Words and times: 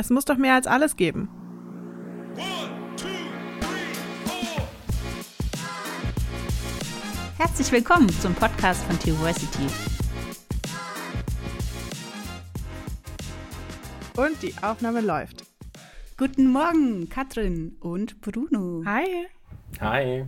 Es 0.00 0.08
muss 0.08 0.24
doch 0.24 0.38
mehr 0.38 0.54
als 0.54 0.66
alles 0.66 0.96
geben. 0.96 1.28
Herzlich 7.36 7.70
willkommen 7.70 8.08
zum 8.08 8.34
Podcast 8.34 8.82
von 8.84 8.98
Theoversity. 8.98 9.66
Und 14.16 14.42
die 14.42 14.54
Aufnahme 14.62 15.02
läuft. 15.02 15.44
Guten 16.16 16.50
Morgen, 16.50 17.10
Katrin 17.10 17.76
und 17.80 18.22
Bruno. 18.22 18.82
Hi. 18.86 19.26
Hi. 19.80 20.24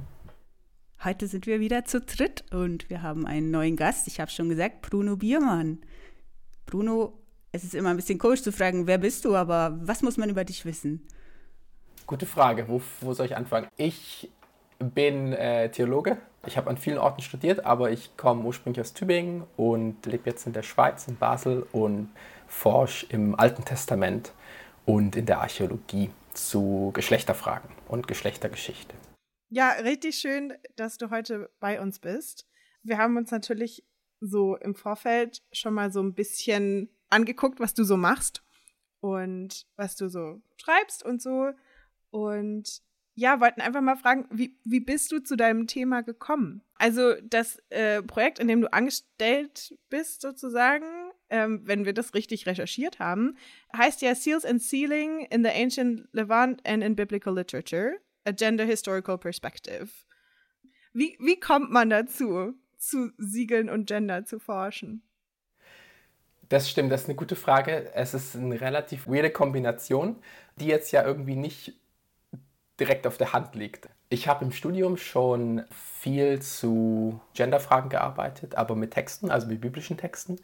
Heute 1.03 1.29
sind 1.29 1.47
wir 1.47 1.61
wieder 1.61 1.87
zu 1.87 2.03
dritt 2.03 2.45
und 2.53 2.91
wir 2.91 3.01
haben 3.01 3.27
einen 3.27 3.51
neuen 3.51 3.77
Gast. 3.77 4.07
Ich 4.07 4.21
habe 4.21 4.31
schon 4.31 4.51
gesagt, 4.51 4.83
Bruno 4.83 5.17
Biermann. 5.17 5.79
Bruno, 6.67 7.22
es 7.53 7.65
ist 7.65 7.75
immer 7.75 7.91
ein 7.91 7.97
bisschen 7.97 8.19
komisch 8.19 8.43
zu 8.43 8.51
fragen, 8.51 8.87
wer 8.87 8.99
bist 8.99 9.25
du, 9.25 9.37
aber 9.37 9.79
was 9.83 10.03
muss 10.03 10.17
man 10.17 10.31
über 10.31 10.45
dich 10.45 10.65
wissen? 10.65 11.07
Gute 12.07 12.27
Frage. 12.27 12.67
Wo, 12.69 12.81
wo 13.01 13.13
soll 13.13 13.27
ich 13.27 13.37
anfangen? 13.37 13.69
Ich 13.77 14.31
bin 14.79 15.33
äh, 15.35 15.71
Theologe. 15.71 16.19
Ich 16.47 16.57
habe 16.57 16.69
an 16.71 16.79
vielen 16.79 16.99
Orten 16.99 17.21
studiert, 17.23 17.65
aber 17.65 17.91
ich 17.91 18.17
komme 18.17 18.43
ursprünglich 18.45 18.81
aus 18.81 18.95
Tübingen 18.95 19.45
und 19.57 20.05
lebe 20.07 20.29
jetzt 20.29 20.47
in 20.47 20.53
der 20.53 20.63
Schweiz, 20.63 21.07
in 21.07 21.17
Basel 21.17 21.65
und 21.71 22.11
forsche 22.49 23.07
im 23.11 23.39
Alten 23.39 23.65
Testament 23.65 24.33
und 24.85 25.15
in 25.15 25.27
der 25.27 25.41
Archäologie 25.41 26.11
zu 26.33 26.91
Geschlechterfragen 26.95 27.71
und 27.87 28.09
Geschlechtergeschichte. 28.09 28.95
Ja, 29.51 29.71
richtig 29.73 30.17
schön, 30.17 30.55
dass 30.77 30.97
du 30.97 31.11
heute 31.11 31.51
bei 31.61 31.81
uns 31.81 32.01
bist. 32.01 32.49
Wir 32.83 32.99
haben 32.99 33.17
uns 33.17 33.31
natürlich 33.31 33.85
so 34.21 34.57
im 34.57 34.75
Vorfeld 34.75 35.43
schon 35.53 35.75
mal 35.75 35.93
so 35.93 36.01
ein 36.03 36.15
bisschen 36.15 36.89
angeguckt, 37.13 37.61
was 37.61 37.75
du 37.75 37.85
so 37.85 37.97
machst 37.97 38.43
und 39.01 39.67
was 39.77 39.97
du 39.97 40.09
so 40.09 40.41
schreibst 40.57 41.05
und 41.05 41.21
so. 41.21 41.51
Und 42.11 42.83
ja, 43.15 43.41
wollten 43.41 43.61
einfach 43.61 43.83
mal 43.83 43.97
fragen, 43.97 44.27
wie, 44.31 44.59
wie 44.65 44.81
bist 44.81 45.13
du 45.13 45.23
zu 45.23 45.37
deinem 45.37 45.67
Thema 45.67 46.03
gekommen? 46.03 46.63
Also 46.77 47.15
das 47.23 47.59
äh, 47.69 48.03
Projekt, 48.03 48.39
in 48.39 48.49
dem 48.49 48.63
du 48.63 48.73
angestellt 48.73 49.77
bist, 49.91 50.23
sozusagen, 50.23 50.87
ähm, 51.29 51.61
wenn 51.65 51.85
wir 51.85 51.93
das 51.93 52.15
richtig 52.15 52.47
recherchiert 52.47 52.99
haben, 52.99 53.37
heißt 53.77 54.03
ja 54.03 54.15
Seals 54.15 54.45
and 54.45 54.63
Sealing 54.63 55.27
in 55.27 55.45
the 55.45 55.51
Ancient 55.51 56.09
Levant 56.13 56.67
and 56.67 56.83
in 56.83 56.97
Biblical 56.97 57.35
Literature, 57.35 57.99
a 58.25 58.33
Gender 58.33 58.65
Historical 58.65 59.19
Perspective. 59.19 59.89
Wie, 60.95 61.17
wie 61.21 61.39
kommt 61.39 61.71
man 61.71 61.91
dazu, 61.91 62.55
zu 62.79 63.13
Siegeln 63.19 63.69
und 63.69 63.87
Gender 63.87 64.25
zu 64.25 64.39
forschen? 64.39 65.03
Das 66.53 66.69
stimmt, 66.69 66.93
das 66.93 67.05
ist 67.05 67.09
eine 67.09 67.17
gute 67.17 67.35
Frage. 67.35 67.91
Es 67.95 68.13
ist 68.13 68.37
eine 68.37 68.61
relativ 68.61 69.09
weirde 69.09 69.31
Kombination, 69.31 70.17
die 70.57 70.67
jetzt 70.67 70.93
ja 70.93 71.03
irgendwie 71.03 71.35
nicht 71.35 71.73
direkt 72.79 73.07
auf 73.07 73.17
der 73.17 73.33
Hand 73.33 73.55
liegt. 73.55 73.89
Ich 74.11 74.29
habe 74.29 74.45
im 74.45 74.53
Studium 74.53 74.99
schon 74.99 75.65
viel 75.71 76.43
zu 76.43 77.19
Genderfragen 77.33 77.89
gearbeitet, 77.89 78.55
aber 78.57 78.77
mit 78.77 78.91
Texten, 78.91 79.31
also 79.31 79.47
mit 79.47 79.63
biblischen 79.63 79.97
Texten. 79.97 80.41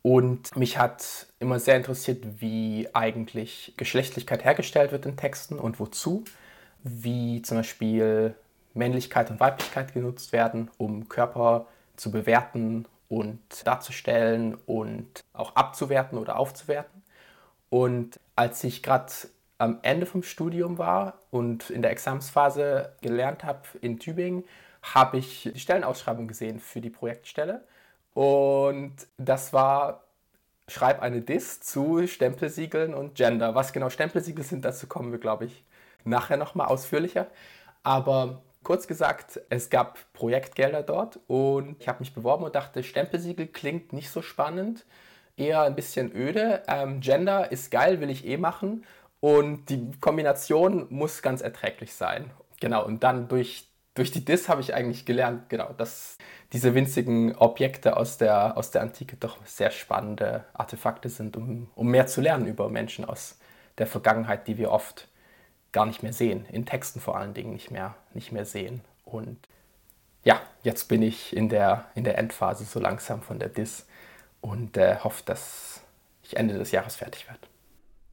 Und 0.00 0.56
mich 0.56 0.78
hat 0.78 1.26
immer 1.38 1.60
sehr 1.60 1.76
interessiert, 1.76 2.40
wie 2.40 2.88
eigentlich 2.94 3.74
Geschlechtlichkeit 3.76 4.42
hergestellt 4.42 4.90
wird 4.90 5.04
in 5.04 5.18
Texten 5.18 5.58
und 5.58 5.78
wozu. 5.78 6.24
Wie 6.82 7.42
zum 7.42 7.58
Beispiel 7.58 8.34
Männlichkeit 8.72 9.30
und 9.30 9.38
Weiblichkeit 9.38 9.92
genutzt 9.92 10.32
werden, 10.32 10.70
um 10.78 11.10
Körper 11.10 11.66
zu 11.96 12.10
bewerten 12.10 12.86
und 13.08 13.40
darzustellen 13.66 14.54
und 14.66 15.24
auch 15.32 15.54
abzuwerten 15.56 16.18
oder 16.18 16.38
aufzuwerten. 16.38 17.02
Und 17.68 18.20
als 18.34 18.64
ich 18.64 18.82
gerade 18.82 19.12
am 19.58 19.78
Ende 19.82 20.06
vom 20.06 20.22
Studium 20.22 20.78
war 20.78 21.20
und 21.30 21.70
in 21.70 21.82
der 21.82 21.90
Examsphase 21.90 22.94
gelernt 23.00 23.44
habe 23.44 23.62
in 23.80 23.98
Tübingen, 23.98 24.44
habe 24.82 25.18
ich 25.18 25.50
die 25.52 25.58
Stellenausschreibung 25.58 26.28
gesehen 26.28 26.60
für 26.60 26.80
die 26.80 26.90
Projektstelle. 26.90 27.64
Und 28.14 28.94
das 29.18 29.52
war, 29.52 30.04
schreib 30.68 31.02
eine 31.02 31.22
Dis 31.22 31.60
zu 31.60 32.06
Stempelsiegeln 32.06 32.94
und 32.94 33.14
Gender. 33.14 33.54
Was 33.54 33.72
genau 33.72 33.90
Stempelsiegel 33.90 34.44
sind, 34.44 34.64
dazu 34.64 34.86
kommen 34.86 35.12
wir, 35.12 35.18
glaube 35.18 35.46
ich, 35.46 35.64
nachher 36.04 36.36
nochmal 36.36 36.68
ausführlicher. 36.68 37.26
Aber 37.82 38.42
kurz 38.66 38.88
gesagt, 38.88 39.40
es 39.48 39.70
gab 39.70 40.12
Projektgelder 40.12 40.82
dort 40.82 41.20
und 41.28 41.76
ich 41.78 41.86
habe 41.86 42.00
mich 42.00 42.12
beworben 42.12 42.42
und 42.42 42.56
dachte, 42.56 42.82
Stempelsiegel 42.82 43.46
klingt 43.46 43.92
nicht 43.92 44.10
so 44.10 44.22
spannend, 44.22 44.84
eher 45.36 45.62
ein 45.62 45.76
bisschen 45.76 46.12
öde. 46.12 46.64
Ähm, 46.66 46.98
Gender 47.00 47.52
ist 47.52 47.70
geil, 47.70 48.00
will 48.00 48.10
ich 48.10 48.26
eh 48.26 48.36
machen. 48.36 48.84
Und 49.20 49.70
die 49.70 49.92
Kombination 50.00 50.88
muss 50.90 51.22
ganz 51.22 51.42
erträglich 51.42 51.94
sein. 51.94 52.32
Genau, 52.60 52.84
und 52.84 53.04
dann 53.04 53.28
durch, 53.28 53.68
durch 53.94 54.10
die 54.10 54.24
Dis 54.24 54.48
habe 54.48 54.62
ich 54.62 54.74
eigentlich 54.74 55.06
gelernt, 55.06 55.48
genau, 55.48 55.72
dass 55.74 56.18
diese 56.52 56.74
winzigen 56.74 57.36
Objekte 57.36 57.96
aus 57.96 58.18
der, 58.18 58.56
aus 58.56 58.72
der 58.72 58.82
Antike 58.82 59.16
doch 59.16 59.36
sehr 59.44 59.70
spannende 59.70 60.44
Artefakte 60.54 61.08
sind, 61.08 61.36
um, 61.36 61.70
um 61.76 61.86
mehr 61.86 62.08
zu 62.08 62.20
lernen 62.20 62.48
über 62.48 62.68
Menschen 62.68 63.04
aus 63.04 63.38
der 63.78 63.86
Vergangenheit, 63.86 64.48
die 64.48 64.58
wir 64.58 64.72
oft 64.72 65.06
gar 65.76 65.84
nicht 65.84 66.02
mehr 66.02 66.14
sehen, 66.14 66.46
in 66.50 66.64
Texten 66.64 67.00
vor 67.00 67.18
allen 67.18 67.34
Dingen 67.34 67.52
nicht 67.52 67.70
mehr, 67.70 67.94
nicht 68.14 68.32
mehr 68.32 68.46
sehen. 68.46 68.80
Und 69.04 69.36
ja, 70.24 70.40
jetzt 70.62 70.88
bin 70.88 71.02
ich 71.02 71.36
in 71.36 71.50
der, 71.50 71.84
in 71.94 72.02
der 72.02 72.16
Endphase 72.16 72.64
so 72.64 72.80
langsam 72.80 73.20
von 73.20 73.38
der 73.38 73.50
Dis 73.50 73.86
und 74.40 74.78
äh, 74.78 74.96
hoffe, 75.04 75.22
dass 75.26 75.82
ich 76.22 76.38
Ende 76.38 76.54
des 76.56 76.70
Jahres 76.70 76.96
fertig 76.96 77.28
werde 77.28 77.46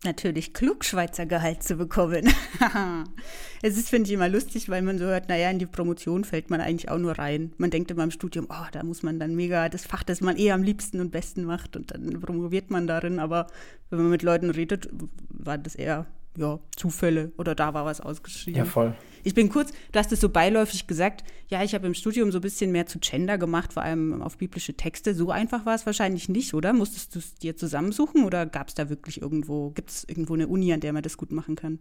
natürlich 0.03 0.53
Klugschweizer 0.53 1.25
Gehalt 1.25 1.63
zu 1.63 1.75
bekommen. 1.75 2.29
es 3.61 3.77
ist, 3.77 3.89
finde 3.89 4.09
ich, 4.09 4.13
immer 4.13 4.29
lustig, 4.29 4.69
weil 4.69 4.81
man 4.81 4.97
so 4.97 5.05
hört, 5.05 5.29
naja, 5.29 5.49
in 5.49 5.59
die 5.59 5.65
Promotion 5.65 6.23
fällt 6.23 6.49
man 6.49 6.61
eigentlich 6.61 6.89
auch 6.89 6.97
nur 6.97 7.17
rein. 7.17 7.53
Man 7.57 7.69
denkt 7.69 7.91
immer 7.91 8.03
im 8.03 8.11
Studium, 8.11 8.47
oh, 8.49 8.65
da 8.71 8.83
muss 8.83 9.03
man 9.03 9.19
dann 9.19 9.35
mega 9.35 9.69
das 9.69 9.85
Fach, 9.85 10.03
das 10.03 10.19
man 10.19 10.37
eh 10.37 10.51
am 10.51 10.63
liebsten 10.63 10.99
und 10.99 11.11
besten 11.11 11.45
macht 11.45 11.75
und 11.75 11.91
dann 11.91 12.19
promoviert 12.19 12.69
man 12.71 12.87
darin. 12.87 13.19
Aber 13.19 13.47
wenn 13.89 13.99
man 13.99 14.09
mit 14.09 14.23
Leuten 14.23 14.49
redet, 14.49 14.89
war 15.29 15.57
das 15.57 15.75
eher 15.75 16.05
ja, 16.37 16.59
Zufälle 16.75 17.31
oder 17.37 17.55
da 17.55 17.73
war 17.73 17.85
was 17.85 18.01
ausgeschrieben. 18.01 18.57
Ja, 18.57 18.65
voll. 18.65 18.93
Ich 19.23 19.33
bin 19.33 19.49
kurz, 19.49 19.71
du 19.91 19.99
hast 19.99 20.11
es 20.11 20.19
so 20.19 20.29
beiläufig 20.29 20.85
gesagt, 20.85 21.23
ja, 21.47 21.63
ich 21.63 21.73
habe 21.73 21.87
im 21.87 21.93
Studium 21.93 22.31
so 22.31 22.39
ein 22.39 22.41
bisschen 22.41 22.71
mehr 22.71 22.85
zu 22.87 22.99
Gender 22.99 23.37
gemacht, 23.37 23.73
vor 23.73 23.83
allem 23.83 24.21
auf 24.21 24.37
biblische 24.37 24.73
Texte. 24.73 25.13
So 25.13 25.31
einfach 25.31 25.65
war 25.65 25.75
es 25.75 25.85
wahrscheinlich 25.85 26.27
nicht, 26.27 26.53
oder? 26.53 26.73
Musstest 26.73 27.15
du 27.15 27.19
es 27.19 27.35
dir 27.35 27.55
zusammensuchen 27.55 28.25
oder 28.25 28.45
gab 28.45 28.67
es 28.67 28.73
da 28.73 28.89
wirklich 28.89 29.21
irgendwo, 29.21 29.69
gibt 29.69 29.91
es 29.91 30.03
irgendwo 30.03 30.33
eine 30.33 30.47
Uni, 30.47 30.73
an 30.73 30.81
der 30.81 30.91
man 30.91 31.03
das 31.03 31.17
gut 31.17 31.31
machen 31.31 31.55
kann? 31.55 31.79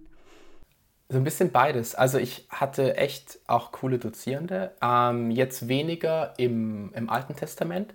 So 1.08 1.19
ein 1.19 1.24
bisschen 1.24 1.50
beides. 1.50 1.94
Also 1.94 2.19
ich 2.19 2.46
hatte 2.48 2.96
echt 2.96 3.40
auch 3.46 3.72
coole 3.72 3.98
Dozierende. 3.98 4.72
Ähm, 4.80 5.30
jetzt 5.30 5.69
weniger 5.69 6.34
im, 6.38 6.92
im 6.94 7.10
Alten 7.10 7.34
Testament. 7.34 7.94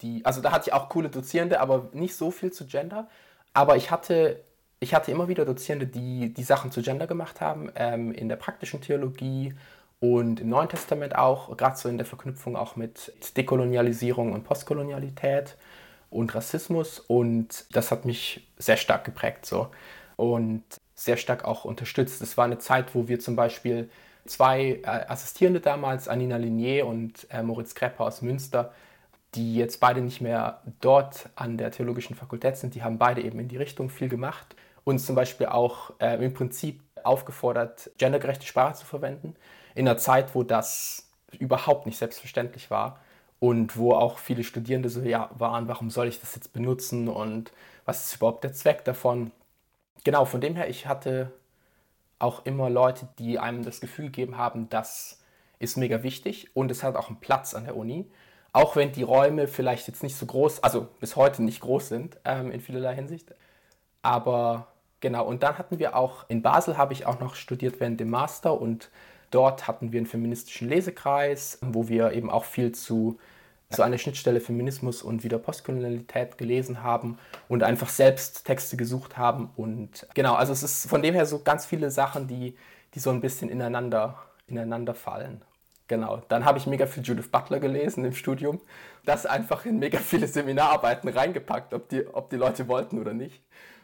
Die, 0.00 0.24
also 0.24 0.40
da 0.40 0.52
hatte 0.52 0.68
ich 0.68 0.72
auch 0.72 0.88
coole 0.88 1.08
Dozierende, 1.08 1.60
aber 1.60 1.90
nicht 1.92 2.14
so 2.14 2.30
viel 2.30 2.52
zu 2.52 2.66
Gender. 2.66 3.08
Aber 3.54 3.76
ich 3.76 3.90
hatte 3.90 4.44
ich 4.82 4.94
hatte 4.94 5.12
immer 5.12 5.28
wieder 5.28 5.44
Dozierende, 5.44 5.86
die 5.86 6.34
die 6.34 6.42
Sachen 6.42 6.72
zu 6.72 6.82
Gender 6.82 7.06
gemacht 7.06 7.40
haben, 7.40 7.70
ähm, 7.76 8.12
in 8.12 8.28
der 8.28 8.34
praktischen 8.34 8.80
Theologie 8.80 9.54
und 10.00 10.40
im 10.40 10.48
Neuen 10.48 10.68
Testament 10.68 11.14
auch, 11.14 11.56
gerade 11.56 11.76
so 11.76 11.88
in 11.88 11.98
der 11.98 12.06
Verknüpfung 12.06 12.56
auch 12.56 12.74
mit 12.74 13.12
Dekolonialisierung 13.36 14.32
und 14.32 14.42
Postkolonialität 14.42 15.56
und 16.10 16.34
Rassismus. 16.34 16.98
Und 16.98 17.64
das 17.70 17.92
hat 17.92 18.04
mich 18.04 18.48
sehr 18.58 18.76
stark 18.76 19.04
geprägt 19.04 19.46
so 19.46 19.68
und 20.16 20.64
sehr 20.96 21.16
stark 21.16 21.44
auch 21.44 21.64
unterstützt. 21.64 22.20
Es 22.20 22.36
war 22.36 22.46
eine 22.46 22.58
Zeit, 22.58 22.92
wo 22.96 23.06
wir 23.06 23.20
zum 23.20 23.36
Beispiel 23.36 23.88
zwei 24.26 24.80
äh, 24.82 24.86
Assistierende 25.06 25.60
damals, 25.60 26.08
Anina 26.08 26.38
Linier 26.38 26.88
und 26.88 27.28
äh, 27.30 27.44
Moritz 27.44 27.76
Krepper 27.76 28.04
aus 28.04 28.20
Münster, 28.20 28.72
die 29.36 29.54
jetzt 29.54 29.78
beide 29.78 30.00
nicht 30.00 30.20
mehr 30.20 30.60
dort 30.80 31.28
an 31.36 31.56
der 31.56 31.70
theologischen 31.70 32.16
Fakultät 32.16 32.56
sind, 32.56 32.74
die 32.74 32.82
haben 32.82 32.98
beide 32.98 33.22
eben 33.22 33.38
in 33.38 33.46
die 33.46 33.56
Richtung 33.56 33.88
viel 33.88 34.08
gemacht 34.08 34.56
uns 34.84 35.06
zum 35.06 35.14
Beispiel 35.14 35.46
auch 35.46 35.92
äh, 35.98 36.24
im 36.24 36.34
Prinzip 36.34 36.80
aufgefordert, 37.04 37.90
gendergerechte 37.98 38.46
Sprache 38.46 38.74
zu 38.74 38.86
verwenden, 38.86 39.34
in 39.74 39.88
einer 39.88 39.98
Zeit, 39.98 40.34
wo 40.34 40.42
das 40.42 41.08
überhaupt 41.38 41.86
nicht 41.86 41.98
selbstverständlich 41.98 42.70
war 42.70 43.00
und 43.40 43.76
wo 43.76 43.92
auch 43.94 44.18
viele 44.18 44.44
Studierende 44.44 44.88
so 44.88 45.00
ja, 45.02 45.30
waren, 45.34 45.68
warum 45.68 45.90
soll 45.90 46.08
ich 46.08 46.20
das 46.20 46.34
jetzt 46.34 46.52
benutzen 46.52 47.08
und 47.08 47.52
was 47.84 48.06
ist 48.06 48.16
überhaupt 48.16 48.44
der 48.44 48.52
Zweck 48.52 48.84
davon. 48.84 49.32
Genau, 50.04 50.24
von 50.24 50.40
dem 50.40 50.54
her, 50.56 50.68
ich 50.68 50.86
hatte 50.86 51.32
auch 52.18 52.44
immer 52.44 52.70
Leute, 52.70 53.08
die 53.18 53.38
einem 53.38 53.64
das 53.64 53.80
Gefühl 53.80 54.06
gegeben 54.06 54.36
haben, 54.36 54.68
das 54.68 55.20
ist 55.58 55.76
mega 55.76 56.02
wichtig 56.02 56.50
und 56.54 56.70
es 56.70 56.82
hat 56.82 56.96
auch 56.96 57.08
einen 57.08 57.20
Platz 57.20 57.54
an 57.54 57.64
der 57.64 57.76
Uni. 57.76 58.10
Auch 58.52 58.76
wenn 58.76 58.92
die 58.92 59.02
Räume 59.02 59.48
vielleicht 59.48 59.88
jetzt 59.88 60.02
nicht 60.02 60.16
so 60.16 60.26
groß, 60.26 60.62
also 60.62 60.88
bis 61.00 61.16
heute 61.16 61.42
nicht 61.42 61.60
groß 61.60 61.88
sind 61.88 62.18
ähm, 62.24 62.50
in 62.50 62.60
vielerlei 62.60 62.94
Hinsicht. 62.94 63.34
Aber 64.02 64.71
Genau, 65.02 65.26
und 65.26 65.42
dann 65.42 65.58
hatten 65.58 65.80
wir 65.80 65.96
auch, 65.96 66.24
in 66.28 66.42
Basel 66.42 66.78
habe 66.78 66.92
ich 66.92 67.06
auch 67.06 67.18
noch 67.18 67.34
studiert 67.34 67.80
während 67.80 67.98
dem 67.98 68.08
Master 68.08 68.58
und 68.58 68.88
dort 69.32 69.66
hatten 69.66 69.90
wir 69.90 69.98
einen 69.98 70.06
feministischen 70.06 70.68
Lesekreis, 70.68 71.58
wo 71.60 71.88
wir 71.88 72.12
eben 72.12 72.30
auch 72.30 72.44
viel 72.44 72.70
zu 72.70 73.18
so 73.68 73.84
der 73.84 73.98
Schnittstelle 73.98 74.40
Feminismus 74.40 75.02
und 75.02 75.24
wieder 75.24 75.38
Postkolonialität 75.38 76.38
gelesen 76.38 76.84
haben 76.84 77.18
und 77.48 77.64
einfach 77.64 77.88
selbst 77.88 78.46
Texte 78.46 78.76
gesucht 78.76 79.16
haben. 79.16 79.50
Und 79.56 80.06
genau, 80.14 80.34
also 80.34 80.52
es 80.52 80.62
ist 80.62 80.88
von 80.88 81.02
dem 81.02 81.14
her 81.14 81.26
so 81.26 81.40
ganz 81.40 81.66
viele 81.66 81.90
Sachen, 81.90 82.28
die, 82.28 82.54
die 82.94 83.00
so 83.00 83.10
ein 83.10 83.20
bisschen 83.20 83.48
ineinander, 83.48 84.22
ineinander 84.46 84.94
fallen. 84.94 85.42
Genau, 85.88 86.22
dann 86.28 86.44
habe 86.44 86.58
ich 86.58 86.66
mega 86.66 86.86
viel 86.86 87.02
Judith 87.02 87.28
Butler 87.28 87.58
gelesen 87.58 88.04
im 88.04 88.12
Studium. 88.12 88.60
Das 89.04 89.26
einfach 89.26 89.64
in 89.64 89.80
mega 89.80 89.98
viele 89.98 90.28
Seminararbeiten 90.28 91.08
reingepackt, 91.08 91.74
ob 91.74 91.88
die, 91.88 92.06
ob 92.06 92.30
die 92.30 92.36
Leute 92.36 92.68
wollten 92.68 93.00
oder 93.00 93.14
nicht. 93.14 93.42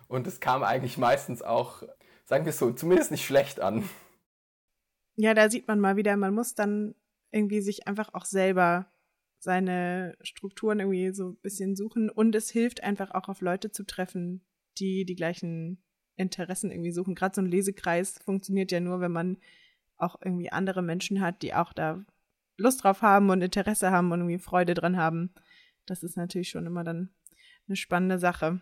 Und 0.09 0.27
es 0.27 0.41
kam 0.41 0.63
eigentlich 0.63 0.99
meistens 0.99 1.43
auch, 1.43 1.83
sagen 2.25 2.45
wir 2.45 2.53
so, 2.53 2.73
zumindest 2.73 3.11
nicht 3.11 3.25
schlecht 3.25 3.61
an. 3.61 3.89
Ja, 5.17 5.35
da 5.35 5.51
sieht 5.51 5.69
man 5.69 5.81
mal 5.81 5.97
wieder, 5.97 6.17
man 6.17 6.35
muss 6.35 6.55
dann 6.55 6.95
irgendwie 7.31 7.61
sich 7.61 7.87
einfach 7.87 8.15
auch 8.15 8.25
selber 8.25 8.91
seine 9.39 10.17
Strukturen 10.23 10.81
irgendwie 10.81 11.15
so 11.15 11.31
ein 11.31 11.37
bisschen 11.37 11.77
suchen 11.77 12.11
und 12.11 12.35
es 12.35 12.51
hilft 12.51 12.83
einfach 12.83 13.13
auch 13.13 13.29
auf 13.29 13.41
Leute 13.41 13.71
zu 13.71 13.85
treffen, 13.85 14.45
die 14.79 15.05
die 15.05 15.15
gleichen 15.15 15.83
Interessen 16.17 16.71
irgendwie 16.71 16.91
suchen. 16.91 17.15
Gerade 17.15 17.35
so 17.35 17.43
ein 17.43 17.47
Lesekreis 17.47 18.19
funktioniert 18.25 18.73
ja 18.73 18.81
nur, 18.81 19.01
wenn 19.01 19.13
man 19.13 19.39
auch 19.97 20.17
irgendwie 20.23 20.51
andere 20.51 20.83
Menschen 20.83 21.21
hat, 21.21 21.43
die 21.43 21.55
auch 21.55 21.73
da 21.73 22.05
Lust 22.57 22.83
drauf 22.83 23.03
haben 23.03 23.31
und 23.31 23.43
Interesse 23.43 23.91
haben 23.91 24.11
und 24.11 24.21
irgendwie 24.21 24.39
Freude 24.39 24.75
dran 24.75 24.97
haben. 24.97 25.33
Das 25.87 26.03
ist 26.03 26.17
natürlich 26.17 26.51
schon 26.51 26.67
immer 26.67 26.85
dann 26.85 27.11
eine 27.69 27.77
spannende 27.77 28.19
Sache. 28.19 28.61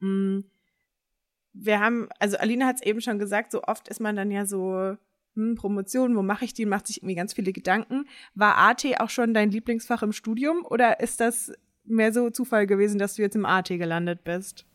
Mm. 0.00 0.40
Wir 1.58 1.80
haben, 1.80 2.08
also 2.18 2.36
Alina 2.36 2.66
hat 2.66 2.76
es 2.76 2.82
eben 2.82 3.00
schon 3.00 3.18
gesagt, 3.18 3.50
so 3.50 3.62
oft 3.62 3.88
ist 3.88 4.00
man 4.00 4.14
dann 4.14 4.30
ja 4.30 4.44
so 4.44 4.96
hm, 5.36 5.54
Promotion, 5.54 6.16
wo 6.16 6.22
mache 6.22 6.44
ich 6.44 6.54
die, 6.54 6.66
macht 6.66 6.86
sich 6.86 6.98
irgendwie 6.98 7.14
ganz 7.14 7.32
viele 7.32 7.52
Gedanken. 7.52 8.06
War 8.34 8.58
AT 8.58 8.84
auch 9.00 9.10
schon 9.10 9.32
dein 9.32 9.50
Lieblingsfach 9.50 10.02
im 10.02 10.12
Studium 10.12 10.64
oder 10.64 11.00
ist 11.00 11.20
das 11.20 11.52
mehr 11.84 12.12
so 12.12 12.30
Zufall 12.30 12.66
gewesen, 12.66 12.98
dass 12.98 13.14
du 13.14 13.22
jetzt 13.22 13.36
im 13.36 13.46
AT 13.46 13.68
gelandet 13.68 14.24
bist? 14.24 14.66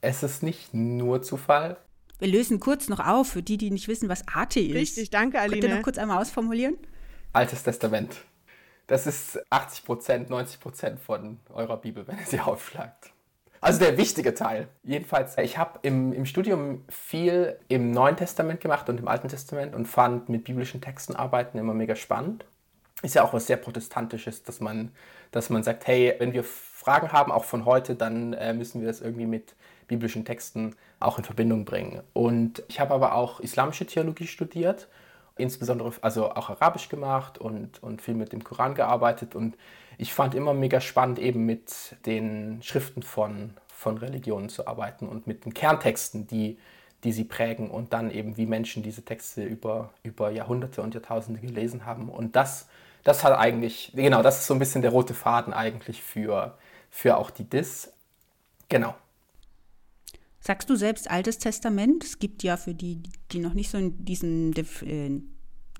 Es 0.00 0.22
ist 0.22 0.42
nicht 0.42 0.74
nur 0.74 1.22
Zufall. 1.22 1.78
Wir 2.18 2.28
lösen 2.28 2.60
kurz 2.60 2.88
noch 2.88 3.00
auf 3.00 3.28
für 3.28 3.42
die, 3.42 3.56
die 3.56 3.70
nicht 3.70 3.88
wissen, 3.88 4.08
was 4.08 4.26
AT 4.28 4.56
ist. 4.56 4.74
Richtig, 4.74 5.10
danke, 5.10 5.38
Aline. 5.40 5.60
Könnt 5.60 5.72
ihr 5.72 5.76
noch 5.76 5.84
kurz 5.84 5.98
einmal 5.98 6.20
ausformulieren? 6.20 6.78
Altes 7.32 7.62
Testament. 7.62 8.16
Das 8.86 9.06
ist 9.06 9.40
80 9.50 9.84
Prozent, 9.84 10.30
90 10.30 10.60
Prozent 10.60 11.00
von 11.00 11.38
eurer 11.52 11.76
Bibel, 11.76 12.06
wenn 12.06 12.18
ihr 12.18 12.26
sie 12.26 12.40
aufschlagt. 12.40 13.12
Also 13.66 13.80
der 13.80 13.98
wichtige 13.98 14.32
Teil. 14.32 14.68
Jedenfalls, 14.84 15.36
ich 15.38 15.58
habe 15.58 15.80
im, 15.82 16.12
im 16.12 16.24
Studium 16.24 16.84
viel 16.88 17.58
im 17.66 17.90
Neuen 17.90 18.16
Testament 18.16 18.60
gemacht 18.60 18.88
und 18.88 19.00
im 19.00 19.08
Alten 19.08 19.26
Testament 19.26 19.74
und 19.74 19.86
fand 19.86 20.28
mit 20.28 20.44
biblischen 20.44 20.80
Texten 20.80 21.16
arbeiten 21.16 21.58
immer 21.58 21.74
mega 21.74 21.96
spannend. 21.96 22.44
Ist 23.02 23.16
ja 23.16 23.24
auch 23.24 23.32
was 23.32 23.48
sehr 23.48 23.56
Protestantisches, 23.56 24.44
dass 24.44 24.60
man, 24.60 24.92
dass 25.32 25.50
man 25.50 25.64
sagt, 25.64 25.88
hey, 25.88 26.14
wenn 26.20 26.32
wir 26.32 26.44
Fragen 26.44 27.10
haben, 27.10 27.32
auch 27.32 27.42
von 27.42 27.64
heute, 27.64 27.96
dann 27.96 28.34
äh, 28.34 28.54
müssen 28.54 28.82
wir 28.82 28.86
das 28.86 29.00
irgendwie 29.00 29.26
mit 29.26 29.56
biblischen 29.88 30.24
Texten 30.24 30.76
auch 31.00 31.18
in 31.18 31.24
Verbindung 31.24 31.64
bringen. 31.64 32.02
Und 32.12 32.62
ich 32.68 32.78
habe 32.78 32.94
aber 32.94 33.16
auch 33.16 33.40
islamische 33.40 33.84
Theologie 33.84 34.28
studiert, 34.28 34.86
insbesondere 35.36 35.92
also 36.00 36.30
auch 36.30 36.50
Arabisch 36.50 36.88
gemacht 36.88 37.38
und, 37.38 37.82
und 37.82 38.02
viel 38.02 38.14
mit 38.14 38.32
dem 38.32 38.42
Koran 38.42 38.74
gearbeitet 38.74 39.34
und 39.34 39.56
ich 39.98 40.12
fand 40.12 40.34
immer 40.34 40.54
mega 40.54 40.80
spannend, 40.80 41.18
eben 41.18 41.46
mit 41.46 41.96
den 42.04 42.62
Schriften 42.62 43.02
von, 43.02 43.54
von 43.68 43.98
Religionen 43.98 44.48
zu 44.48 44.66
arbeiten 44.66 45.08
und 45.08 45.26
mit 45.26 45.44
den 45.44 45.54
Kerntexten, 45.54 46.26
die, 46.26 46.58
die 47.04 47.12
sie 47.12 47.24
prägen 47.24 47.70
und 47.70 47.92
dann 47.92 48.10
eben, 48.10 48.36
wie 48.36 48.46
Menschen 48.46 48.82
diese 48.82 49.04
Texte 49.04 49.44
über, 49.44 49.90
über 50.02 50.30
Jahrhunderte 50.30 50.82
und 50.82 50.94
Jahrtausende 50.94 51.40
gelesen 51.40 51.86
haben. 51.86 52.08
Und 52.08 52.36
das, 52.36 52.68
das 53.04 53.24
hat 53.24 53.38
eigentlich, 53.38 53.92
genau, 53.94 54.22
das 54.22 54.40
ist 54.40 54.46
so 54.46 54.54
ein 54.54 54.58
bisschen 54.58 54.82
der 54.82 54.90
rote 54.90 55.14
Faden 55.14 55.54
eigentlich 55.54 56.02
für, 56.02 56.58
für 56.90 57.16
auch 57.16 57.30
die 57.30 57.44
DIS. 57.44 57.92
Genau. 58.68 58.94
Sagst 60.46 60.70
du 60.70 60.76
selbst 60.76 61.10
Altes 61.10 61.38
Testament? 61.38 62.04
Es 62.04 62.20
gibt 62.20 62.44
ja 62.44 62.56
für 62.56 62.72
die, 62.72 63.02
die 63.32 63.40
noch 63.40 63.52
nicht 63.52 63.68
so 63.68 63.78
in 63.78 64.04
diesen 64.04 64.54
äh, 64.54 65.20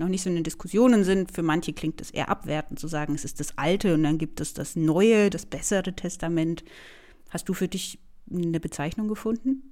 noch 0.01 0.09
nicht 0.09 0.23
so 0.25 0.29
in 0.29 0.35
den 0.35 0.43
Diskussionen 0.43 1.05
sind. 1.05 1.31
Für 1.31 1.45
manche 1.45 1.73
klingt 1.73 2.01
es 2.01 2.11
eher 2.11 2.29
abwertend 2.29 2.81
zu 2.81 2.89
sagen, 2.89 3.15
es 3.15 3.25
ist 3.25 3.39
das 3.39 3.57
Alte 3.57 3.95
und 3.95 4.03
dann 4.03 4.19
gibt 4.19 4.41
es 4.41 4.55
das 4.55 4.75
Neue, 4.75 5.31
das 5.31 5.47
bessere 5.47 5.93
Testament. 5.93 6.65
Hast 7.31 7.49
du 7.49 7.55
für 7.55 7.69
dich 7.69 8.01
eine 8.29 8.59
Bezeichnung 8.59 9.07
gefunden? 9.07 9.71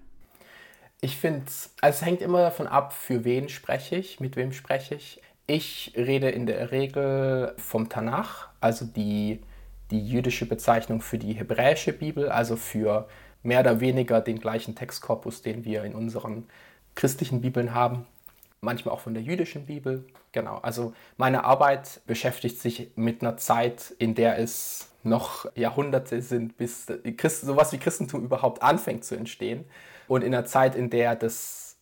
Ich 1.01 1.17
finde, 1.17 1.47
also 1.81 1.97
es 1.97 2.03
hängt 2.03 2.23
immer 2.23 2.43
davon 2.43 2.69
ab, 2.69 2.93
für 2.93 3.25
wen 3.25 3.49
spreche 3.49 3.97
ich, 3.97 4.21
mit 4.21 4.37
wem 4.37 4.53
spreche 4.53 4.95
ich. 4.95 5.21
Ich 5.49 5.93
rede 5.97 6.31
in 6.31 6.47
der 6.47 6.71
Regel 6.71 7.53
vom 7.59 7.89
Tanach, 7.89 8.51
also 8.61 8.85
die, 8.85 9.41
die 9.91 10.07
jüdische 10.07 10.47
Bezeichnung 10.47 11.01
für 11.01 11.19
die 11.19 11.33
hebräische 11.33 11.93
Bibel, 11.93 12.29
also 12.29 12.55
für 12.55 13.09
mehr 13.45 13.61
oder 13.61 13.79
weniger 13.79 14.21
den 14.21 14.41
gleichen 14.41 14.75
Textkorpus, 14.75 15.43
den 15.43 15.65
wir 15.65 15.85
in 15.85 15.95
unseren 15.95 16.47
christlichen 16.97 17.41
Bibeln 17.41 17.75
haben 17.75 18.07
manchmal 18.65 18.95
auch 18.95 19.01
von 19.01 19.15
der 19.15 19.23
jüdischen 19.23 19.67
Bibel. 19.67 20.05
Genau, 20.33 20.59
also 20.59 20.95
meine 21.17 21.45
Arbeit 21.45 22.01
beschäftigt 22.07 22.61
sich 22.61 22.91
mit 22.97 23.23
einer 23.23 23.37
Zeit, 23.37 23.95
in 23.99 24.15
der 24.15 24.39
es 24.39 24.89
noch 25.05 25.47
Jahrhunderte 25.55 26.23
sind, 26.23 26.57
bis 26.57 26.87
Christ, 27.17 27.43
sowas 27.43 27.73
wie 27.73 27.79
Christentum 27.79 28.25
überhaupt 28.25 28.63
anfängt 28.63 29.05
zu 29.05 29.15
entstehen. 29.15 29.65
Und 30.09 30.25
in 30.25 30.35
einer 30.35 30.47
Zeit, 30.47 30.75
in 30.75 30.91
der 30.91 31.15
das 31.15 31.77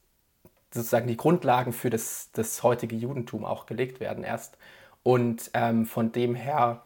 sozusagen 0.74 1.06
die 1.06 1.16
Grundlagen 1.16 1.72
für 1.72 1.90
das, 1.90 2.30
das 2.32 2.62
heutige 2.62 2.96
Judentum 2.96 3.44
auch 3.44 3.66
gelegt 3.66 4.00
werden 4.00 4.24
erst. 4.24 4.58
Und 5.02 5.50
ähm, 5.54 5.86
von 5.86 6.12
dem 6.12 6.34
her 6.34 6.82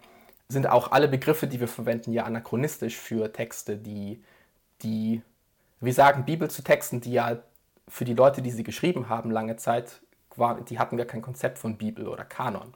sind 0.48 0.68
auch 0.68 0.92
alle 0.92 1.08
Begriffe, 1.08 1.46
die 1.46 1.60
wir 1.60 1.68
verwenden, 1.68 2.12
ja 2.12 2.24
anachronistisch 2.24 2.96
für 2.96 3.32
Texte, 3.32 3.76
die, 3.76 4.22
die 4.82 5.22
wir 5.80 5.92
sagen 5.92 6.24
Bibel 6.24 6.50
zu 6.50 6.62
Texten, 6.62 7.00
die 7.00 7.12
ja 7.12 7.38
für 7.88 8.04
die 8.04 8.14
Leute, 8.14 8.42
die 8.42 8.50
sie 8.50 8.64
geschrieben 8.64 9.08
haben, 9.08 9.30
lange 9.30 9.56
Zeit, 9.56 10.00
war, 10.34 10.60
die 10.60 10.78
hatten 10.78 10.96
gar 10.96 11.06
kein 11.06 11.22
Konzept 11.22 11.58
von 11.58 11.76
Bibel 11.76 12.08
oder 12.08 12.24
Kanon. 12.24 12.74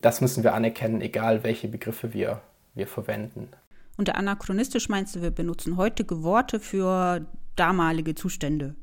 Das 0.00 0.20
müssen 0.20 0.44
wir 0.44 0.54
anerkennen, 0.54 1.00
egal 1.00 1.42
welche 1.42 1.68
Begriffe 1.68 2.12
wir, 2.12 2.42
wir 2.74 2.86
verwenden. 2.86 3.48
Unter 3.96 4.16
anachronistisch 4.16 4.88
meinst 4.88 5.16
du, 5.16 5.22
wir 5.22 5.30
benutzen 5.30 5.76
heutige 5.76 6.22
Worte 6.22 6.60
für 6.60 7.24
damalige 7.56 8.14
Zustände. 8.14 8.74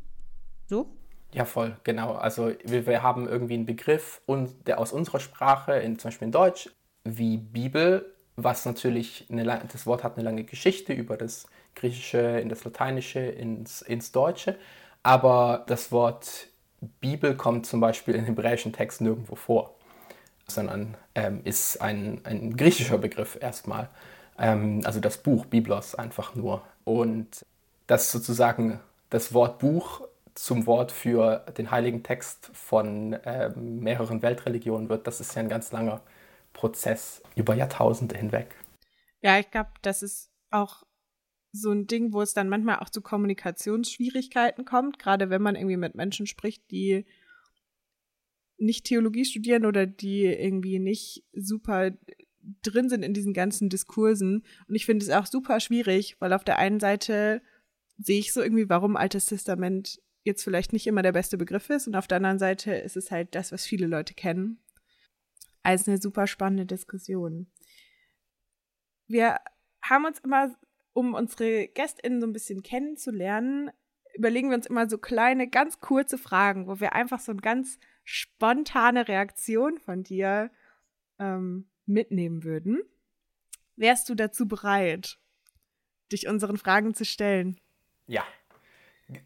So? 0.68 0.90
Ja, 1.34 1.46
voll, 1.46 1.78
genau. 1.84 2.14
Also 2.14 2.52
wir, 2.66 2.88
wir 2.88 3.04
haben 3.04 3.28
irgendwie 3.28 3.54
einen 3.54 3.66
Begriff, 3.66 4.22
und, 4.26 4.68
der 4.68 4.80
aus 4.80 4.92
unserer 4.92 5.20
Sprache, 5.20 5.74
in, 5.74 6.00
zum 6.00 6.10
Beispiel 6.10 6.26
in 6.26 6.32
Deutsch, 6.32 6.70
wie 7.04 7.38
Bibel, 7.38 8.14
was 8.36 8.66
natürlich, 8.66 9.28
eine, 9.30 9.44
das 9.72 9.86
Wort 9.86 10.04
hat 10.04 10.16
eine 10.16 10.24
lange 10.24 10.44
Geschichte 10.44 10.94
über 10.94 11.18
das 11.18 11.46
Griechische 11.76 12.40
in 12.40 12.50
das 12.50 12.64
Lateinische, 12.64 13.20
ins, 13.20 13.82
ins 13.82 14.12
Deutsche. 14.12 14.58
Aber 15.04 15.64
das 15.68 15.92
Wort 15.92 16.48
Bibel 17.00 17.36
kommt 17.36 17.66
zum 17.66 17.80
Beispiel 17.80 18.16
in 18.16 18.26
hebräischen 18.26 18.74
Texten 18.74 19.06
nirgendwo 19.06 19.36
vor, 19.36 19.76
sondern 20.48 20.96
ähm, 21.16 21.42
ist 21.44 21.82
ein, 21.82 22.22
ein 22.24 22.58
griechischer 22.58 22.98
Begriff 22.98 23.38
erstmal. 23.40 23.90
Ähm, 24.38 24.82
also 24.84 25.00
das 25.00 25.18
Buch, 25.18 25.46
Biblos 25.46 25.96
einfach 25.96 26.36
nur. 26.36 26.64
Und 26.84 27.46
dass 27.88 28.12
sozusagen 28.12 28.80
das 29.10 29.34
Wort 29.34 29.60
Buch 29.60 30.02
zum 30.34 30.66
Wort 30.66 30.92
für 30.92 31.46
den 31.58 31.72
heiligen 31.72 32.04
Text 32.04 32.50
von 32.54 33.18
ähm, 33.26 33.80
mehreren 33.80 34.22
Weltreligionen 34.22 34.90
wird, 34.90 35.06
das 35.06 35.20
ist 35.20 35.36
ja 35.36 35.42
ein 35.42 35.50
ganz 35.50 35.72
langer 35.72 36.02
Prozess 36.54 37.22
über 37.36 37.54
Jahrtausende 37.54 38.18
hinweg. 38.18 38.56
Ja, 39.22 39.38
ich 39.38 39.52
glaube, 39.52 39.70
das 39.82 40.02
ist 40.02 40.32
auch 40.50 40.84
so 41.52 41.72
ein 41.72 41.88
Ding, 41.88 42.14
wo 42.14 42.22
es 42.22 42.34
dann 42.34 42.50
manchmal 42.50 42.80
auch 42.80 42.90
zu 42.90 43.02
Kommunikationsschwierigkeiten 43.02 44.66
kommt, 44.66 45.00
gerade 45.00 45.30
wenn 45.30 45.42
man 45.42 45.56
irgendwie 45.56 45.78
mit 45.78 45.96
Menschen 45.96 46.28
spricht, 46.28 46.70
die 46.72 47.06
nicht 48.58 48.86
Theologie 48.86 49.26
studieren 49.26 49.66
oder 49.66 49.86
die 49.86 50.26
irgendwie 50.26 50.80
nicht 50.80 51.24
super 51.34 51.92
drin 52.64 52.90
sind 52.90 53.04
in 53.04 53.14
diesen 53.14 53.34
ganzen 53.34 53.70
Diskursen. 53.70 54.46
Und 54.68 54.76
ich 54.76 54.86
finde 54.86 55.06
es 55.06 55.12
auch 55.12 55.26
super 55.26 55.60
schwierig, 55.60 56.16
weil 56.20 56.34
auf 56.34 56.44
der 56.44 56.58
einen 56.58 56.80
Seite 56.80 57.42
sehe 57.98 58.20
ich 58.20 58.34
so 58.34 58.42
irgendwie, 58.42 58.70
warum 58.70 58.96
Altes 58.96 59.26
Testament 59.26 60.02
jetzt 60.24 60.44
vielleicht 60.44 60.74
nicht 60.74 60.88
immer 60.88 61.02
der 61.02 61.12
beste 61.12 61.38
Begriff 61.38 61.70
ist 61.70 61.88
und 61.88 61.96
auf 61.96 62.08
der 62.08 62.18
anderen 62.18 62.40
Seite 62.40 62.74
ist 62.74 62.96
es 62.96 63.12
halt 63.12 63.34
das, 63.36 63.52
was 63.52 63.66
viele 63.66 63.88
Leute 63.88 64.14
kennen. 64.14 64.60
Also 65.64 65.92
eine 65.92 66.02
super 66.02 66.28
spannende 66.28 66.66
Diskussion. 66.66 67.48
Wir 69.08 69.38
haben 69.82 70.06
uns 70.06 70.20
immer 70.20 70.56
um 70.94 71.14
unsere 71.14 71.68
GästInnen 71.68 72.22
so 72.22 72.28
ein 72.28 72.34
bisschen 72.34 72.64
kennenzulernen, 72.64 73.72
überlegen 74.14 74.50
wir 74.50 74.58
uns 74.58 74.68
immer 74.68 74.90
so 74.90 74.98
kleine, 74.98 75.48
ganz 75.48 75.80
kurze 75.80 76.18
Fragen, 76.18 76.68
wo 76.68 76.80
wir 76.80 76.94
einfach 76.94 77.20
so 77.20 77.32
eine 77.32 77.42
ganz 77.42 77.80
spontane 78.04 79.08
Reaktion 79.08 79.78
von 79.78 80.04
dir 80.04 80.52
ähm, 81.20 81.70
mitnehmen 81.86 82.44
würden. 82.44 82.82
Wärst 83.76 84.10
du 84.10 84.16
dazu 84.16 84.48
bereit, 84.48 85.18
dich 86.12 86.28
unseren 86.28 86.58
Fragen 86.58 86.94
zu 86.94 87.06
stellen? 87.06 87.60
Ja. 88.08 88.24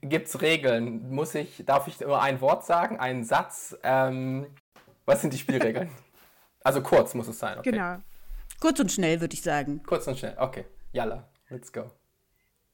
Gibt 0.01 0.27
es 0.27 0.41
Regeln? 0.41 1.09
Muss 1.11 1.35
ich, 1.35 1.63
darf 1.65 1.87
ich 1.87 1.99
nur 1.99 2.21
ein 2.21 2.41
Wort 2.41 2.65
sagen, 2.65 2.99
einen 2.99 3.23
Satz? 3.23 3.77
Ähm, 3.83 4.47
was 5.05 5.21
sind 5.21 5.33
die 5.33 5.37
Spielregeln? 5.37 5.89
also 6.63 6.81
kurz 6.81 7.13
muss 7.13 7.27
es 7.27 7.37
sein. 7.37 7.59
Okay. 7.59 7.71
Genau. 7.71 7.97
Kurz 8.59 8.79
und 8.79 8.91
schnell, 8.91 9.21
würde 9.21 9.33
ich 9.33 9.41
sagen. 9.41 9.83
Kurz 9.85 10.07
und 10.07 10.17
schnell, 10.17 10.35
okay. 10.39 10.65
Yalla, 10.91 11.27
let's 11.49 11.71
go. 11.71 11.91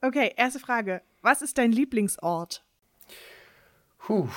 Okay, 0.01 0.33
erste 0.35 0.59
Frage. 0.59 1.01
Was 1.21 1.41
ist 1.41 1.57
dein 1.57 1.71
Lieblingsort? 1.71 2.63
Puh. 3.99 4.27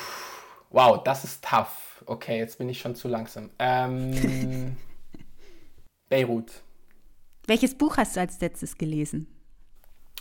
Wow, 0.70 1.02
das 1.02 1.24
ist 1.24 1.44
tough. 1.44 2.02
Okay, 2.06 2.38
jetzt 2.38 2.58
bin 2.58 2.68
ich 2.68 2.80
schon 2.80 2.94
zu 2.94 3.08
langsam. 3.08 3.50
Ähm, 3.58 4.76
Beirut. 6.08 6.62
Welches 7.46 7.74
Buch 7.74 7.96
hast 7.96 8.16
du 8.16 8.20
als 8.20 8.40
letztes 8.40 8.76
gelesen? 8.76 9.26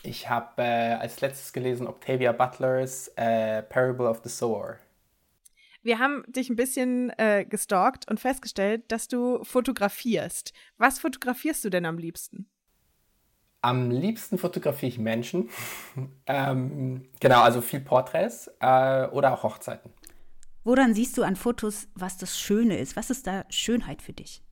Ich 0.04 0.30
habe 0.30 0.62
äh, 0.62 0.94
als 0.94 1.22
letztes 1.22 1.54
gelesen 1.54 1.88
Octavia 1.88 2.32
Butlers 2.34 3.10
äh, 3.16 3.64
Parable 3.64 4.10
of 4.10 4.22
the 4.24 4.30
Sower. 4.30 4.78
Wir 5.82 6.00
haben 6.00 6.24
dich 6.28 6.50
ein 6.50 6.56
bisschen 6.56 7.10
äh, 7.18 7.46
gestalkt 7.46 8.10
und 8.10 8.20
festgestellt, 8.20 8.84
dass 8.90 9.08
du 9.08 9.44
fotografierst. 9.44 10.54
Was 10.78 11.00
fotografierst 11.00 11.66
du 11.66 11.70
denn 11.70 11.86
am 11.86 11.98
liebsten? 11.98 12.48
Am 13.64 13.92
liebsten 13.92 14.38
fotografiere 14.38 14.90
ich 14.90 15.00
Menschen. 15.00 15.50
ähm, 16.26 17.06
genau, 17.22 17.42
also 17.42 17.62
viel 17.62 17.80
Porträts 17.80 18.52
äh, 18.60 19.08
oder 19.08 19.34
auch 19.34 19.44
Hochzeiten. 19.44 19.90
Woran 20.66 20.94
siehst 20.94 21.18
du 21.18 21.24
an 21.24 21.38
Fotos, 21.38 21.88
was 21.96 22.18
das 22.18 22.38
Schöne 22.38 22.78
ist? 22.78 22.98
Was 22.98 23.10
ist 23.10 23.26
da 23.26 23.46
Schönheit 23.50 24.02
für 24.02 24.12
dich? 24.12 24.44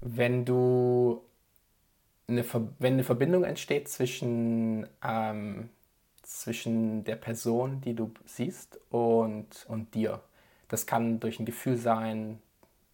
Wenn 0.00 0.44
du 0.44 1.24
eine, 2.28 2.44
wenn 2.78 2.92
eine 2.92 3.04
Verbindung 3.04 3.42
entsteht 3.42 3.88
zwischen, 3.88 4.86
ähm, 5.04 5.70
zwischen 6.22 7.02
der 7.02 7.16
Person, 7.16 7.80
die 7.80 7.94
du 7.94 8.12
siehst, 8.24 8.78
und, 8.90 9.66
und 9.66 9.94
dir. 9.94 10.22
Das 10.68 10.86
kann 10.86 11.18
durch 11.18 11.40
ein 11.40 11.44
Gefühl 11.44 11.76
sein, 11.76 12.40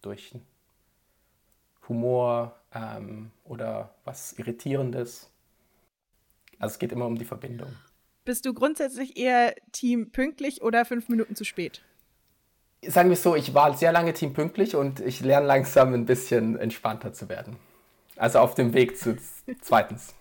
durch 0.01 0.33
Humor 1.89 2.55
ähm, 2.73 3.31
oder 3.43 3.93
was 4.05 4.33
Irritierendes. 4.33 5.29
Also 6.59 6.73
es 6.73 6.79
geht 6.79 6.91
immer 6.91 7.05
um 7.05 7.17
die 7.17 7.25
Verbindung. 7.25 7.69
Bist 8.25 8.45
du 8.45 8.53
grundsätzlich 8.53 9.17
eher 9.17 9.55
Team 9.71 10.11
pünktlich 10.11 10.61
oder 10.61 10.85
fünf 10.85 11.07
Minuten 11.07 11.35
zu 11.35 11.45
spät? 11.45 11.81
Sagen 12.85 13.09
wir 13.09 13.13
es 13.13 13.23
so, 13.23 13.35
ich 13.35 13.53
war 13.53 13.75
sehr 13.75 13.91
lange 13.91 14.13
Team 14.13 14.33
pünktlich 14.33 14.75
und 14.75 14.99
ich 14.99 15.21
lerne 15.21 15.47
langsam 15.47 15.93
ein 15.93 16.05
bisschen 16.05 16.57
entspannter 16.57 17.13
zu 17.13 17.29
werden. 17.29 17.57
Also 18.15 18.39
auf 18.39 18.55
dem 18.55 18.73
Weg 18.73 18.97
zu 18.97 19.17
zweitens. 19.61 20.13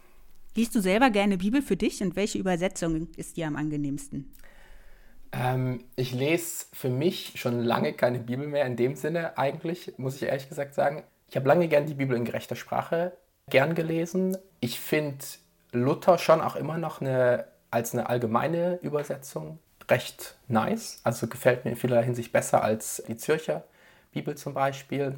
Liest 0.54 0.75
du 0.75 0.80
selber 0.80 1.11
gerne 1.11 1.37
Bibel 1.37 1.62
für 1.62 1.76
dich 1.76 2.02
und 2.02 2.16
welche 2.16 2.38
Übersetzung 2.38 3.08
ist 3.16 3.37
dir 3.37 3.46
am 3.46 3.56
angenehmsten? 3.56 4.32
Ähm, 5.32 5.85
ich 5.96 6.12
lese 6.12 6.66
für 6.73 6.88
mich 6.88 7.35
schon 7.37 7.61
lange 7.61 7.92
keine 7.92 8.20
Bibel 8.20 8.46
mehr 8.46 8.66
in 8.66 8.76
dem 8.76 8.94
Sinne 8.94 9.37
eigentlich, 9.37 9.94
muss 9.99 10.16
ich 10.16 10.23
ehrlich 10.23 10.49
gesagt 10.49 10.75
sagen. 10.75 11.02
Ich 11.28 11.37
habe 11.37 11.49
lange 11.49 11.68
gern 11.68 11.87
die 11.87 11.95
Bibel 11.95 12.16
in 12.16 12.25
gerechter 12.25 12.56
Sprache 12.56 13.12
gern 13.49 13.75
gelesen. 13.75 14.37
Ich 14.61 14.80
finde 14.80 15.25
Luther 15.73 16.18
schon 16.18 16.40
auch 16.40 16.56
immer 16.56 16.78
noch 16.78 17.00
eine, 17.00 17.47
als 17.71 17.92
eine 17.92 18.09
allgemeine 18.09 18.78
Übersetzung 18.83 19.59
recht 19.88 20.37
nice. 20.49 21.00
Also 21.04 21.26
gefällt 21.28 21.64
mir 21.64 21.73
in 21.73 21.76
vieler 21.76 22.02
Hinsicht 22.02 22.33
besser 22.33 22.62
als 22.62 23.02
die 23.06 23.16
Zürcher 23.16 23.64
Bibel 24.12 24.37
zum 24.37 24.54
Beispiel 24.54 25.16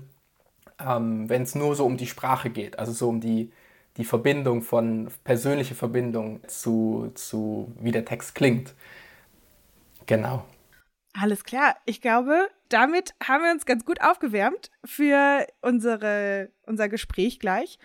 ähm, 0.81 1.29
wenn 1.29 1.43
es 1.43 1.55
nur 1.55 1.75
so 1.75 1.85
um 1.85 1.97
die 1.97 2.07
Sprache 2.07 2.51
geht, 2.51 2.79
also 2.79 2.93
so 2.93 3.09
um 3.09 3.21
die, 3.21 3.53
die 3.97 4.05
Verbindung 4.05 4.63
von, 4.63 5.11
persönliche 5.25 5.75
Verbindung 5.75 6.41
zu, 6.47 7.11
zu, 7.15 7.73
wie 7.81 7.93
der 7.93 8.05
Text 8.05 8.35
klingt. 8.35 8.75
Genau. 10.07 10.45
Alles 11.21 11.45
klar. 11.45 11.77
Ich 11.85 12.01
glaube, 12.01 12.49
damit 12.69 13.15
haben 13.23 13.43
wir 13.43 13.51
uns 13.51 13.67
ganz 13.67 13.85
gut 13.85 14.01
aufgewärmt 14.01 14.71
für 14.85 15.47
unsere, 15.63 16.53
unser 16.67 16.89
Gespräch 16.89 17.41
gleich. 17.41 17.79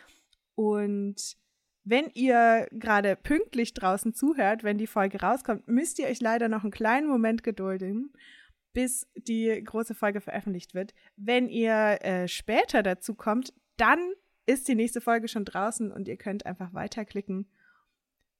Und 0.55 1.35
wenn 1.83 2.09
ihr 2.13 2.67
gerade 2.71 3.15
pünktlich 3.15 3.73
draußen 3.73 4.13
zuhört, 4.13 4.63
wenn 4.63 4.77
die 4.77 4.87
Folge 4.87 5.19
rauskommt, 5.19 5.67
müsst 5.67 5.99
ihr 5.99 6.07
euch 6.07 6.21
leider 6.21 6.47
noch 6.47 6.63
einen 6.63 6.71
kleinen 6.71 7.07
Moment 7.07 7.43
gedulden 7.43 8.13
bis 8.73 9.07
die 9.15 9.63
große 9.63 9.95
Folge 9.95 10.19
veröffentlicht 10.19 10.73
wird. 10.73 10.93
Wenn 11.15 11.47
ihr 11.47 11.99
äh, 12.01 12.27
später 12.27 12.83
dazu 12.83 13.13
kommt, 13.15 13.53
dann 13.77 13.99
ist 14.45 14.67
die 14.67 14.75
nächste 14.75 14.99
Folge 14.99 15.27
schon 15.27 15.45
draußen 15.45 15.91
und 15.91 16.07
ihr 16.07 16.17
könnt 16.17 16.45
einfach 16.45 16.73
weiterklicken. 16.73 17.47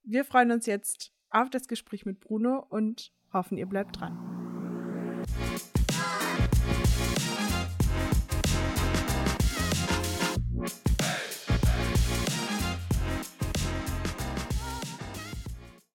Wir 0.04 0.26
freuen 0.26 0.52
uns 0.52 0.66
jetzt 0.66 1.14
auf 1.30 1.50
das 1.50 1.68
Gespräch 1.68 2.06
mit 2.06 2.20
Bruno 2.20 2.66
und 2.70 3.14
hoffen, 3.32 3.58
ihr 3.58 3.68
bleibt 3.68 4.00
dran. 4.00 4.43